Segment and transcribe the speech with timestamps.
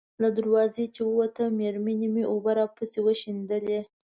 [0.21, 3.79] له دروازې چې ووتم، مېرمنې مې اوبه راپسې وشیندلې.